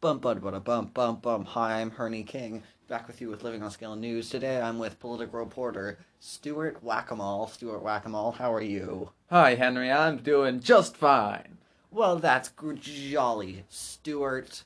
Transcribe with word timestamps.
Bum 0.00 0.20
bum 0.20 0.38
bum 0.38 0.60
bum 0.62 0.90
bum 0.94 1.16
bum. 1.16 1.44
Hi, 1.44 1.80
I'm 1.80 1.90
Herney 1.90 2.22
King. 2.22 2.62
Back 2.86 3.08
with 3.08 3.20
you 3.20 3.30
with 3.30 3.42
Living 3.42 3.64
on 3.64 3.72
Scale 3.72 3.96
News. 3.96 4.30
Today 4.30 4.60
I'm 4.60 4.78
with 4.78 5.00
political 5.00 5.40
reporter 5.40 5.98
Stuart 6.20 6.84
Whack-a-Mole. 6.84 7.48
Stuart 7.48 7.82
Whack-a-Mole, 7.82 8.30
how 8.30 8.54
are 8.54 8.62
you? 8.62 9.10
Hi, 9.28 9.56
Henry. 9.56 9.90
I'm 9.90 10.18
doing 10.18 10.60
just 10.60 10.96
fine. 10.96 11.58
Well, 11.90 12.14
that's 12.14 12.52
jolly. 12.80 13.64
Stuart, 13.68 14.62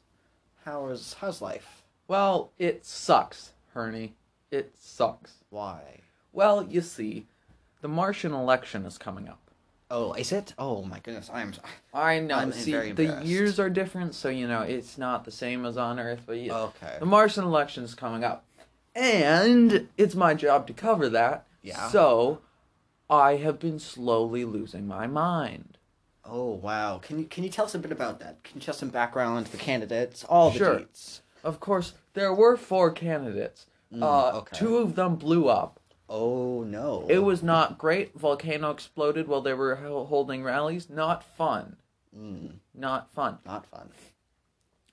how's 0.67 1.15
how's 1.15 1.41
life? 1.41 1.83
Well, 2.07 2.53
it 2.59 2.85
sucks, 2.85 3.55
Herney. 3.73 4.17
It 4.51 4.75
sucks. 4.79 5.45
Why? 5.49 6.01
Well, 6.35 6.63
you 6.63 6.83
see, 6.83 7.27
the 7.81 7.89
Martian 7.89 8.35
election 8.35 8.85
is 8.85 8.99
coming 8.99 9.31
up. 9.31 9.42
Oh, 9.95 10.15
is 10.15 10.33
it? 10.33 10.55
Oh 10.59 10.83
my 10.85 11.01
goodness, 11.01 11.31
I'm. 11.31 11.53
I 11.93 12.19
know. 12.19 12.37
I'm 12.37 12.51
see, 12.53 12.73
very 12.73 12.93
the 12.93 13.23
years 13.25 13.61
are 13.61 13.69
different, 13.69 14.15
so 14.15 14.31
you 14.31 14.49
know 14.49 14.63
it's 14.63 14.97
not 14.97 15.27
the 15.27 15.31
same 15.31 15.67
as 15.67 15.77
on 15.77 16.01
Earth. 16.01 16.23
But 16.25 16.39
yeah, 16.39 16.57
Okay. 16.57 16.97
the 16.99 17.05
Martian 17.05 17.45
election's 17.45 17.95
coming 17.95 18.25
up, 18.25 18.47
and 18.97 19.89
it's 19.99 20.15
my 20.15 20.33
job 20.33 20.67
to 20.69 20.73
cover 20.73 21.11
that. 21.11 21.47
Yeah. 21.61 21.89
So, 21.91 22.39
I 23.11 23.37
have 23.37 23.59
been 23.61 23.79
slowly 23.79 24.47
losing 24.47 24.87
my 24.87 25.07
mind. 25.07 25.77
Oh 26.25 26.53
wow. 26.53 26.99
Can 27.03 27.19
you 27.19 27.27
can 27.27 27.45
you 27.45 27.51
tell 27.51 27.67
us 27.67 27.75
a 27.75 27.79
bit 27.79 27.93
about 27.93 28.19
that? 28.21 28.43
Can 28.45 28.57
you 28.57 28.63
tell 28.63 28.73
us 28.73 28.79
some 28.79 28.89
background 28.89 29.37
on 29.37 29.45
the 29.45 29.59
candidates? 29.59 30.25
All 30.25 30.51
the 30.51 30.59
Sure. 30.59 30.79
deets. 30.81 31.21
Of 31.45 31.61
course, 31.61 31.93
there 32.15 32.33
were 32.33 32.57
four 32.57 32.93
candidates. 32.93 33.67
Mm, 33.93 34.03
uh, 34.03 34.39
okay. 34.39 34.57
Two 34.57 34.79
of 34.79 34.95
them 34.95 35.17
blew 35.17 35.49
up. 35.51 35.81
Oh 36.15 36.63
no. 36.63 37.07
It 37.09 37.21
was 37.21 37.43
not 37.43 37.79
great. 37.79 38.15
Volcano 38.15 38.71
exploded 38.71 39.27
while 39.29 39.41
they 39.41 39.55
were 39.55 39.77
holding 39.77 40.43
rallies. 40.45 40.91
Not 40.91 41.25
fun. 41.25 41.77
Mm, 42.15 42.57
Not 42.75 43.11
fun. 43.15 43.39
not 43.47 43.65
fun. 43.67 43.89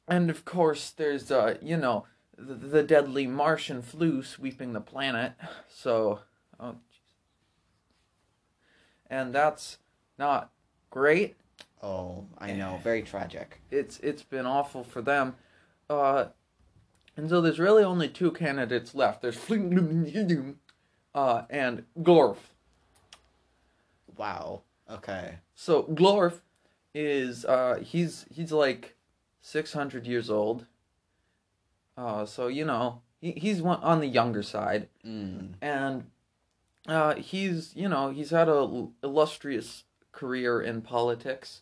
And 0.07 0.29
of 0.29 0.45
course, 0.45 0.91
there's 0.91 1.29
uh, 1.29 1.57
you 1.61 1.75
know, 1.75 2.05
the, 2.37 2.53
the 2.53 2.83
deadly 2.83 3.27
Martian 3.27 3.81
flu 3.81 4.23
sweeping 4.23 4.71
the 4.71 4.79
planet. 4.79 5.33
So, 5.67 6.19
oh, 6.57 6.75
Jesus. 6.89 7.03
and 9.09 9.35
that's 9.35 9.77
not 10.17 10.51
great. 10.89 11.35
Oh, 11.83 12.27
I 12.37 12.53
know. 12.53 12.79
Very 12.81 13.01
tragic. 13.01 13.59
It's 13.69 13.99
it's 13.99 14.23
been 14.23 14.45
awful 14.45 14.85
for 14.85 15.01
them. 15.01 15.35
Uh, 15.89 16.27
and 17.17 17.29
so 17.29 17.41
there's 17.41 17.59
really 17.59 17.83
only 17.83 18.07
two 18.07 18.31
candidates 18.31 18.95
left. 18.95 19.21
There's 19.21 19.37
uh, 21.19 21.43
and 21.49 21.83
Glorf. 22.01 22.37
Wow. 24.17 24.61
Okay. 24.89 25.35
So 25.55 25.83
Glorf 25.83 26.39
is 26.95 27.45
uh 27.45 27.79
he's 27.83 28.25
he's 28.33 28.51
like 28.51 28.95
six 29.41 29.73
hundred 29.73 30.07
years 30.07 30.29
old. 30.29 30.65
Uh 31.97 32.25
so 32.25 32.47
you 32.47 32.65
know 32.65 33.01
he, 33.21 33.31
he's 33.33 33.61
one 33.61 33.79
on 33.81 33.99
the 33.99 34.07
younger 34.07 34.43
side 34.43 34.87
Mm. 35.05 35.53
and 35.61 36.05
uh 36.87 37.15
he's 37.15 37.75
you 37.75 37.87
know 37.87 38.09
he's 38.09 38.31
had 38.31 38.47
a 38.47 38.51
l- 38.51 38.91
illustrious 39.03 39.83
career 40.11 40.61
in 40.61 40.81
politics 40.81 41.61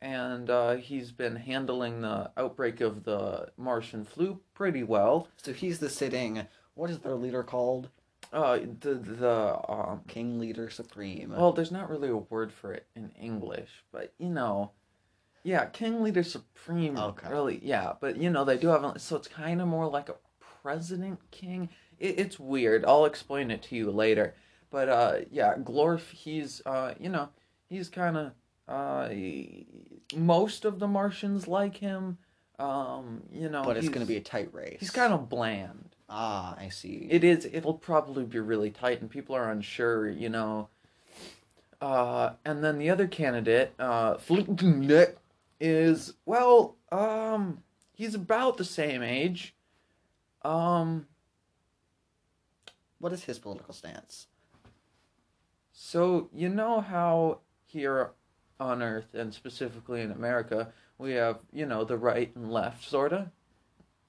and 0.00 0.48
uh 0.48 0.76
he's 0.76 1.10
been 1.12 1.36
handling 1.36 2.02
the 2.02 2.30
outbreak 2.36 2.80
of 2.80 3.04
the 3.04 3.48
Martian 3.56 4.04
flu 4.04 4.40
pretty 4.54 4.82
well. 4.84 5.28
So 5.36 5.52
he's 5.52 5.78
the 5.80 5.90
sitting. 5.90 6.46
What 6.74 6.90
is 6.90 6.98
their 7.00 7.16
leader 7.16 7.42
called? 7.42 7.88
Uh 8.32 8.60
the 8.80 8.94
the 8.94 9.70
um 9.70 10.02
King 10.06 10.38
Leader 10.38 10.70
Supreme. 10.70 11.30
Well, 11.36 11.52
there's 11.52 11.72
not 11.72 11.90
really 11.90 12.08
a 12.08 12.16
word 12.16 12.52
for 12.52 12.72
it 12.72 12.86
in 12.94 13.10
English, 13.20 13.70
but 13.90 14.12
you 14.18 14.28
know, 14.30 14.70
yeah, 15.42 15.64
King 15.66 16.02
Leader 16.02 16.22
Supreme. 16.22 16.96
Okay. 16.96 17.28
Really, 17.28 17.60
yeah, 17.62 17.94
but 18.00 18.16
you 18.16 18.30
know 18.30 18.44
they 18.44 18.56
do 18.56 18.68
have 18.68 19.00
so 19.00 19.16
it's 19.16 19.28
kind 19.28 19.60
of 19.60 19.68
more 19.68 19.86
like 19.88 20.08
a 20.08 20.14
president 20.62 21.18
king. 21.30 21.68
It, 21.98 22.18
it's 22.18 22.38
weird. 22.38 22.84
I'll 22.84 23.04
explain 23.04 23.50
it 23.50 23.62
to 23.64 23.76
you 23.76 23.90
later. 23.90 24.34
But 24.70 24.88
uh, 24.88 25.16
yeah, 25.30 25.54
Glorf. 25.56 26.10
He's 26.12 26.62
uh, 26.64 26.94
you 27.00 27.08
know, 27.08 27.30
he's 27.68 27.88
kind 27.88 28.16
of 28.16 28.32
uh, 28.68 29.08
he- 29.08 29.66
most 30.14 30.64
of 30.64 30.78
the 30.78 30.86
Martians 30.86 31.48
like 31.48 31.76
him. 31.78 32.18
Um, 32.60 33.22
you 33.32 33.48
know, 33.48 33.64
but 33.64 33.78
it's 33.78 33.88
going 33.88 34.00
to 34.02 34.06
be 34.06 34.16
a 34.18 34.20
tight 34.20 34.52
race. 34.52 34.76
he's 34.80 34.90
kind 34.90 35.12
of 35.14 35.28
bland. 35.30 35.96
Ah, 36.10 36.56
I 36.58 36.68
see. 36.68 37.06
It 37.08 37.22
is. 37.22 37.48
It'll 37.50 37.74
probably 37.74 38.24
be 38.24 38.40
really 38.40 38.70
tight, 38.70 39.00
and 39.00 39.08
people 39.08 39.36
are 39.36 39.50
unsure. 39.50 40.10
You 40.10 40.28
know. 40.28 40.68
Uh, 41.80 42.32
and 42.44 42.62
then 42.62 42.78
the 42.78 42.90
other 42.90 43.06
candidate, 43.06 43.72
uh, 43.78 44.18
is 45.58 46.14
well, 46.26 46.76
um, 46.92 47.62
he's 47.94 48.14
about 48.14 48.58
the 48.58 48.64
same 48.64 49.02
age. 49.02 49.54
Um, 50.42 51.06
what 52.98 53.12
is 53.14 53.24
his 53.24 53.38
political 53.38 53.72
stance? 53.72 54.26
so 55.72 56.28
you 56.32 56.48
know 56.48 56.80
how 56.82 57.38
here 57.64 58.10
on 58.60 58.82
Earth, 58.82 59.14
and 59.14 59.32
specifically 59.32 60.02
in 60.02 60.10
America, 60.10 60.72
we 60.98 61.12
have 61.12 61.38
you 61.52 61.64
know 61.64 61.84
the 61.84 61.96
right 61.96 62.30
and 62.36 62.52
left, 62.52 62.88
sorta. 62.88 63.30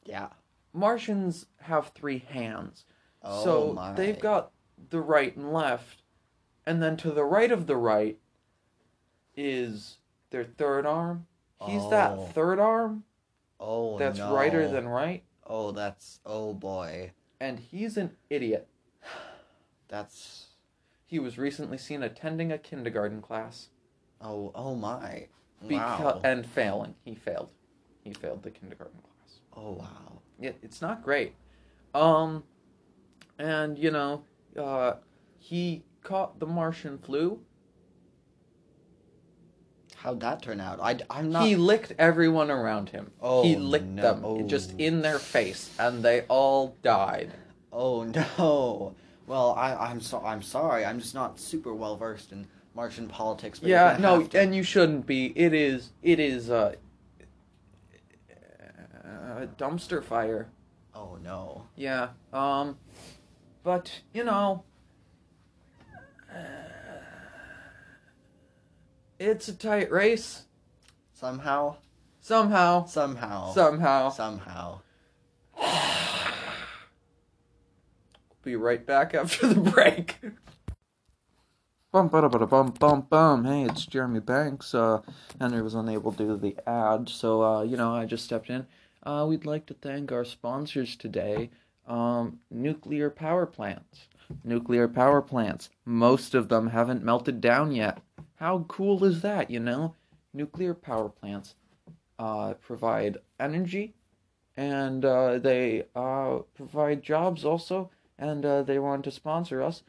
Yeah. 0.05 0.27
Martians 0.73 1.45
have 1.61 1.89
three 1.89 2.19
hands. 2.19 2.85
Oh 3.23 3.43
so 3.43 3.73
my. 3.73 3.93
they've 3.93 4.19
got 4.19 4.51
the 4.89 5.01
right 5.01 5.35
and 5.35 5.53
left, 5.53 6.01
and 6.65 6.81
then 6.81 6.97
to 6.97 7.11
the 7.11 7.23
right 7.25 7.51
of 7.51 7.67
the 7.67 7.75
right 7.77 8.17
is 9.35 9.97
their 10.29 10.43
third 10.43 10.85
arm. 10.85 11.27
He's 11.65 11.81
Oh. 11.83 11.89
that 11.91 12.33
third 12.33 12.59
arm 12.59 13.03
Oh 13.59 13.99
that's 13.99 14.17
no. 14.17 14.33
righter 14.33 14.67
than 14.67 14.87
right, 14.87 15.23
Oh, 15.45 15.71
that's. 15.71 16.19
Oh 16.25 16.53
boy. 16.53 17.11
and 17.39 17.59
he's 17.59 17.97
an 17.97 18.15
idiot. 18.29 18.67
That's. 19.87 20.47
He 21.05 21.19
was 21.19 21.37
recently 21.37 21.77
seen 21.77 22.01
attending 22.03 22.51
a 22.51 22.57
kindergarten 22.57 23.21
class 23.21 23.67
Oh. 24.21 24.51
Oh 24.55 24.75
my. 24.75 25.27
Wow. 25.61 26.21
and 26.23 26.45
failing. 26.45 26.95
He 27.03 27.13
failed. 27.13 27.51
He 28.03 28.13
failed 28.13 28.41
the 28.43 28.49
kindergarten 28.51 28.99
class. 29.01 29.39
Oh 29.55 29.71
wow. 29.73 30.21
It, 30.41 30.57
it's 30.61 30.81
not 30.81 31.03
great. 31.03 31.33
Um, 31.93 32.43
and 33.37 33.77
you 33.77 33.91
know, 33.91 34.23
uh, 34.57 34.93
he 35.37 35.83
caught 36.03 36.39
the 36.39 36.45
Martian 36.45 36.97
flu. 36.97 37.39
How'd 39.97 40.19
that 40.21 40.41
turn 40.41 40.59
out? 40.59 40.79
I. 40.81 40.97
I'm 41.09 41.31
not. 41.31 41.45
He 41.45 41.55
licked 41.55 41.93
everyone 41.99 42.49
around 42.49 42.89
him. 42.89 43.11
Oh, 43.21 43.43
he 43.43 43.55
licked 43.55 43.85
no. 43.85 44.01
them 44.01 44.21
Oh. 44.25 44.47
just 44.47 44.73
in 44.79 45.01
their 45.01 45.19
face, 45.19 45.69
and 45.77 46.03
they 46.03 46.21
all 46.21 46.75
died. 46.81 47.31
Oh 47.71 48.03
no. 48.03 48.95
Well, 49.27 49.53
I. 49.53 49.75
I'm 49.75 50.01
so. 50.01 50.21
I'm 50.25 50.41
sorry. 50.41 50.85
I'm 50.85 50.99
just 50.99 51.13
not 51.13 51.39
super 51.39 51.73
well 51.73 51.95
versed 51.97 52.31
in 52.31 52.47
Martian 52.73 53.07
politics. 53.07 53.59
But 53.59 53.69
yeah, 53.69 53.97
no, 53.99 54.27
and 54.33 54.55
you 54.55 54.63
shouldn't 54.63 55.05
be. 55.05 55.33
It 55.35 55.53
is. 55.53 55.91
It 56.01 56.19
is 56.19 56.49
uh, 56.49 56.75
a 59.41 59.47
dumpster 59.47 60.03
fire. 60.03 60.49
Oh 60.93 61.17
no. 61.23 61.67
Yeah. 61.75 62.09
Um, 62.33 62.77
but 63.63 64.01
you 64.13 64.23
know, 64.23 64.63
it's 69.19 69.47
a 69.47 69.53
tight 69.53 69.91
race. 69.91 70.43
Somehow. 71.13 71.77
Somehow. 72.19 72.85
Somehow. 72.85 73.53
Somehow. 73.53 74.09
Somehow. 74.09 74.81
Be 78.43 78.55
right 78.55 78.85
back 78.85 79.13
after 79.13 79.47
the 79.47 79.59
break. 79.71 80.17
Bum 81.91 82.07
ba 82.07 82.21
da 82.21 82.29
bum 82.29 82.73
bum 82.79 83.01
bum. 83.09 83.43
Hey, 83.43 83.63
it's 83.63 83.85
Jeremy 83.85 84.21
Banks. 84.21 84.73
Uh, 84.73 85.01
Henry 85.39 85.61
was 85.61 85.75
unable 85.75 86.13
to 86.13 86.17
do 86.17 86.37
the 86.37 86.55
ad, 86.65 87.09
so 87.09 87.43
uh, 87.43 87.61
you 87.63 87.75
know 87.75 87.93
I 87.93 88.05
just 88.05 88.23
stepped 88.23 88.49
in. 88.49 88.65
Uh, 89.03 89.25
we'd 89.27 89.45
like 89.45 89.65
to 89.65 89.73
thank 89.75 90.11
our 90.11 90.25
sponsors 90.25 90.95
today. 90.95 91.49
Um, 91.87 92.39
nuclear 92.49 93.09
power 93.09 93.45
plants. 93.45 94.07
Nuclear 94.43 94.87
power 94.87 95.21
plants. 95.21 95.69
Most 95.85 96.35
of 96.35 96.49
them 96.49 96.67
haven't 96.67 97.03
melted 97.03 97.41
down 97.41 97.71
yet. 97.71 97.99
How 98.35 98.65
cool 98.67 99.03
is 99.03 99.21
that? 99.21 99.49
You 99.49 99.59
know, 99.59 99.95
nuclear 100.33 100.73
power 100.73 101.09
plants 101.09 101.55
uh, 102.17 102.53
provide 102.55 103.17
energy, 103.39 103.93
and 104.55 105.03
uh, 105.03 105.37
they 105.39 105.85
uh, 105.95 106.39
provide 106.55 107.03
jobs 107.03 107.43
also 107.43 107.89
and 108.21 108.45
uh, 108.45 108.61
they 108.61 108.77
want 108.77 109.03
to 109.03 109.11
sponsor 109.11 109.61
us, 109.63 109.81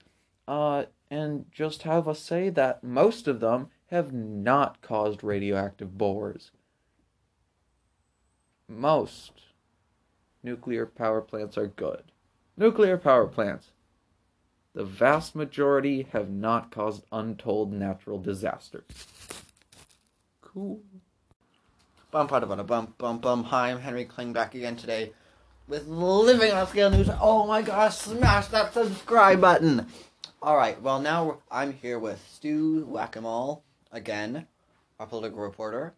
uh, 0.49 0.85
and 1.11 1.45
just 1.53 1.83
have 1.83 2.09
us 2.09 2.19
say 2.19 2.49
that 2.49 2.83
most 2.83 3.29
of 3.29 3.41
them 3.41 3.69
have 3.89 4.11
not 4.13 4.81
caused 4.81 5.23
radioactive 5.23 5.99
bores. 5.99 6.51
Most 8.73 9.33
nuclear 10.43 10.87
power 10.87 11.21
plants 11.21 11.59
are 11.59 11.67
good. 11.67 12.05
Nuclear 12.57 12.97
power 12.97 13.27
plants. 13.27 13.73
The 14.75 14.83
vast 14.83 15.35
majority 15.35 16.09
have 16.13 16.31
not 16.31 16.71
caused 16.71 17.05
untold 17.13 17.71
natural 17.71 18.19
disasters. 18.19 18.85
Cool. 20.41 20.81
Bum 22.11 22.27
bada 22.27 22.45
bada 22.45 22.67
bum 22.67 22.95
bum 22.97 23.19
bum. 23.19 23.45
Hi, 23.45 23.71
I'm 23.71 23.79
Henry 23.79 24.07
Kling 24.07 24.33
back 24.33 24.55
again 24.55 24.77
today 24.77 25.13
with 25.69 25.87
Living 25.87 26.53
on 26.53 26.67
Scale 26.67 26.91
News. 26.91 27.11
Oh 27.21 27.47
my 27.47 27.61
gosh, 27.61 27.99
smash 27.99 28.47
that 28.47 28.73
subscribe 28.73 29.43
button! 29.43 29.87
Alright, 30.43 30.81
well 30.81 30.99
now 30.99 31.41
I'm 31.51 31.75
here 31.75 31.99
with 31.99 32.27
Stu 32.33 32.87
Whack-A-Mole 32.87 33.63
again, 33.93 34.47
our 34.99 35.07
political 35.07 35.41
reporter. 35.41 35.93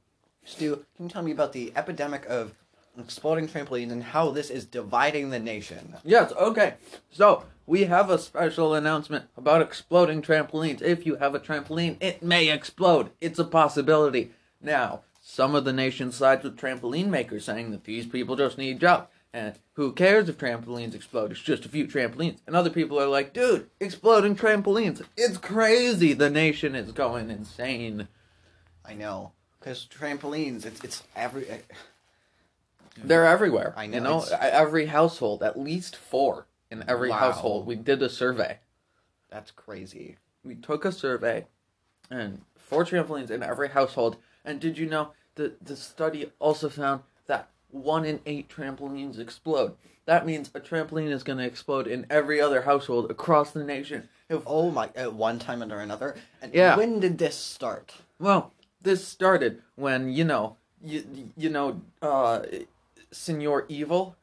Stu, 0.44 0.85
can 0.97 1.06
you 1.06 1.11
tell 1.11 1.23
me 1.23 1.31
about 1.31 1.53
the 1.53 1.73
epidemic 1.77 2.27
of 2.27 2.53
exploding 2.99 3.49
trampolines 3.49 3.93
and 3.93 4.02
how 4.02 4.31
this 4.31 4.50
is 4.50 4.64
dividing 4.64 5.31
the 5.31 5.38
nation? 5.38 5.96
Yes, 6.05 6.32
okay. 6.32 6.75
So, 7.11 7.44
we 7.67 7.85
have 7.85 8.11
a 8.11 8.19
special 8.19 8.75
announcement 8.75 9.26
about 9.37 9.62
exploding 9.62 10.23
trampolines. 10.23 10.82
If 10.82 11.06
you 11.06 11.17
have 11.17 11.35
a 11.35 11.41
trampoline, 11.41 11.96
it 12.00 12.23
may 12.23 12.50
explode. 12.50 13.11
It's 13.20 13.38
a 13.38 13.44
possibility. 13.44 14.32
Now, 14.61 15.02
some 15.23 15.55
of 15.55 15.64
the 15.64 15.73
nation 15.73 16.12
sides 16.12 16.44
with 16.44 16.56
trampoline 16.56 17.08
makers 17.08 17.46
saying 17.46 17.70
that 17.70 17.85
these 17.85 18.06
people 18.06 18.37
just 18.37 18.58
need 18.58 18.81
jobs. 18.81 19.08
And 19.32 19.55
who 19.73 19.93
cares 19.93 20.29
if 20.29 20.38
trampolines 20.38 20.94
explode? 20.94 21.32
It's 21.32 21.41
just 21.41 21.64
a 21.64 21.69
few 21.69 21.88
trampolines. 21.88 22.38
And 22.46 22.55
other 22.55 22.70
people 22.70 23.00
are 23.00 23.08
like, 23.08 23.32
dude, 23.32 23.69
exploding 23.81 24.37
trampolines. 24.37 25.02
It's 25.17 25.38
crazy. 25.38 26.12
The 26.12 26.31
nation 26.31 26.76
is 26.76 26.93
going 26.93 27.31
insane. 27.31 28.06
I 28.85 28.94
know, 28.94 29.32
because 29.58 29.88
trampolines, 29.91 30.64
it's 30.64 30.85
it's 30.85 31.02
every. 31.17 31.46
They're 33.02 33.26
everywhere. 33.26 33.75
I 33.76 33.87
know, 33.87 33.96
You 33.96 34.00
know, 34.02 34.23
it's- 34.23 34.38
every 34.52 34.87
household, 34.87 35.43
at 35.43 35.58
least 35.58 35.96
four 35.96 36.46
in 36.70 36.85
every 36.88 37.11
Wow. 37.11 37.17
household. 37.19 37.67
We 37.67 37.75
did 37.76 38.02
a 38.02 38.08
survey. 38.08 38.58
That's 39.31 39.50
crazy. 39.50 40.17
we 40.44 40.55
took 40.55 40.85
a 40.85 40.93
survey 40.93 41.46
and 42.11 42.43
four 42.55 42.85
trampolines 42.85 43.31
in 43.31 43.43
every 43.43 43.70
household 43.70 44.19
and 44.44 44.61
did 44.61 44.76
you 44.76 44.85
know 44.87 45.12
that 45.37 45.64
the 45.64 45.75
study 45.75 46.31
also 46.38 46.69
found 46.69 47.02
that 47.26 47.49
one 47.70 48.05
in 48.05 48.20
eight 48.26 48.46
trampolines 48.50 49.19
explode 49.19 49.75
that 50.05 50.26
means 50.26 50.50
a 50.55 50.61
trampoline 50.61 51.08
is 51.11 51.23
going 51.23 51.38
to 51.38 51.44
explode 51.46 51.87
in 51.87 52.05
every 52.11 52.43
other 52.43 52.61
household 52.62 53.11
across 53.11 53.52
the 53.52 53.64
nation 53.64 54.06
if, 54.29 54.43
Oh 54.46 54.70
my! 54.70 54.91
At 54.94 55.14
one 55.14 55.38
time 55.38 55.62
or 55.62 55.81
another. 55.81 56.14
And 56.43 56.52
Yeah. 56.52 56.76
when 56.76 57.00
did 57.00 57.17
this 57.17 57.35
start? 57.37 57.94
well 58.20 58.52
this 58.82 59.08
started 59.08 59.62
when 59.76 60.11
you 60.12 60.25
know 60.25 60.56
you, 60.82 61.32
you 61.38 61.49
know 61.49 61.81
uh 62.02 62.43
senor 63.15 63.65
evil 63.69 64.17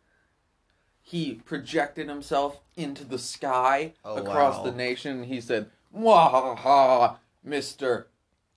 he 1.04 1.36
projected 1.46 2.08
himself 2.08 2.60
into 2.78 3.04
the 3.04 3.18
sky 3.18 3.94
Oh, 4.06 4.18
across 4.18 4.58
wow. 4.58 4.64
the 4.64 4.72
nation. 4.72 5.24
He 5.24 5.42
said, 5.42 5.70
"Wahaha, 5.96 7.18
Mister 7.44 8.08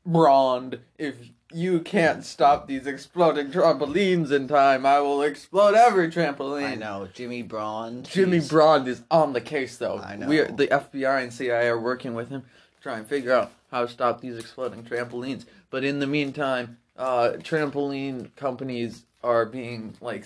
Brond, 0.06 0.80
if 0.98 1.16
you 1.52 1.80
can't 1.80 2.24
stop 2.24 2.66
these 2.66 2.86
exploding 2.86 3.50
trampolines 3.50 4.30
in 4.30 4.46
time, 4.46 4.84
I 4.84 5.00
will 5.00 5.22
explode 5.22 5.74
every 5.74 6.08
trampoline." 6.10 6.64
I 6.72 6.74
know 6.74 7.08
Jimmy 7.12 7.42
Braun. 7.42 8.02
Jimmy 8.04 8.32
he's- 8.36 8.48
Brond 8.48 8.86
is 8.86 9.02
on 9.10 9.32
the 9.32 9.40
case, 9.40 9.76
though. 9.78 9.98
I 9.98 10.14
know. 10.16 10.28
We 10.28 10.40
are, 10.40 10.48
the 10.52 10.68
FBI 10.68 11.22
and 11.22 11.32
CIA 11.32 11.68
are 11.68 11.80
working 11.80 12.14
with 12.14 12.28
him 12.28 12.42
to 12.42 12.82
try 12.82 12.98
and 12.98 13.06
figure 13.06 13.32
out 13.32 13.52
how 13.70 13.82
to 13.82 13.88
stop 13.88 14.20
these 14.20 14.36
exploding 14.38 14.84
trampolines. 14.84 15.46
But 15.70 15.82
in 15.82 15.98
the 15.98 16.06
meantime, 16.06 16.78
uh, 16.96 17.32
trampoline 17.38 18.36
companies 18.36 19.06
are 19.24 19.46
being 19.46 19.94
like 20.00 20.24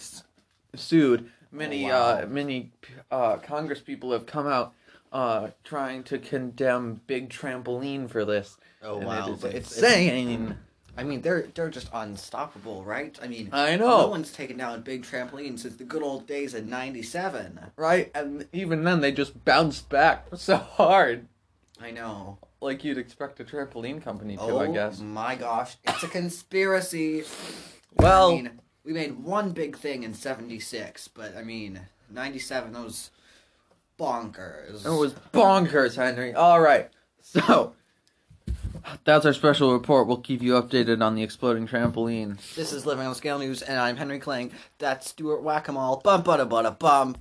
sued. 0.75 1.31
Many, 1.50 1.87
Oh, 1.87 1.89
wow. 1.95 2.09
uh, 2.23 2.27
many 2.29 2.73
uh, 3.11 3.37
Congress 3.39 3.81
people 3.81 4.12
have 4.12 4.27
come 4.27 4.47
out 4.47 4.75
uh, 5.12 5.49
trying 5.65 6.03
to 6.05 6.19
condemn 6.19 7.00
Big 7.06 7.31
Trampoline 7.31 8.11
for 8.11 8.27
this. 8.27 8.59
Oh 8.83 8.99
and 8.99 9.06
wow! 9.06 9.29
it 9.29 9.33
is 9.33 9.41
But 9.41 9.55
insane. 9.55 10.59
I 10.99 11.05
mean, 11.05 11.23
they're 11.23 11.47
they're 11.55 11.71
just 11.71 11.89
unstoppable, 11.95 12.85
right? 12.85 13.19
I 13.23 13.29
mean, 13.29 13.49
I 13.53 13.77
know 13.77 14.03
no 14.03 14.09
one's 14.09 14.31
taken 14.33 14.59
down 14.59 14.83
big 14.83 15.05
Trampoline 15.05 15.59
since 15.59 15.77
the 15.77 15.85
good 15.85 16.03
old 16.03 16.27
days 16.27 16.53
in 16.55 16.69
'97. 16.69 17.59
right? 17.77 18.11
And 18.15 18.47
even 18.53 18.85
then, 18.85 19.00
they 19.00 19.11
just 19.12 19.45
bounced 19.45 19.89
back 19.89 20.27
so 20.37 20.56
hard. 20.56 21.27
I 21.81 21.93
know. 21.93 22.39
like 22.61 22.83
you'd 22.85 22.99
expect 22.99 23.39
a 23.41 23.45
trampoline 23.45 24.03
company 24.03 24.37
to, 24.37 24.43
oh 24.43 24.59
I 24.59 24.67
guess. 24.73 24.99
my 25.00 25.35
gosh! 25.37 25.77
It's 25.85 26.03
a 26.03 26.09
conspiracy. 26.09 27.25
Well- 27.97 28.31
I 28.33 28.35
mean, 28.35 28.61
we 28.88 28.94
made 28.94 29.23
one 29.23 29.50
big 29.50 29.76
thing 29.76 30.02
in 30.02 30.14
'76, 30.14 31.08
but 31.08 31.37
I 31.37 31.43
mean, 31.43 31.79
'97 32.11 32.73
that 32.73 32.82
was 32.82 33.11
bonkers. 34.00 34.87
It 34.87 34.99
was 34.99 35.12
bonkers, 35.35 35.96
Henry. 35.96 36.32
All 36.32 36.58
right, 36.58 36.88
so 37.20 37.75
that's 39.05 39.26
our 39.26 39.35
special 39.35 39.75
report. 39.75 40.06
We'll 40.06 40.17
keep 40.17 40.40
you 40.40 40.55
updated 40.55 41.05
on 41.05 41.14
the 41.14 41.23
exploding 41.23 41.69
trampoline. 41.69 42.38
This 42.55 42.73
is 42.73 42.87
Living 42.87 43.06
on 43.06 43.14
Scale 43.14 43.38
News, 43.38 43.61
and 43.61 43.79
I'm 43.79 43.99
Henry 43.99 44.19
Kling. 44.19 44.52
That's 44.79 45.11
Stuart 45.11 45.43
Whack-A-Mole. 45.43 46.00
Bum 46.02 46.23
bada 46.23 46.49
bada 46.49 46.76
bum. 46.79 47.14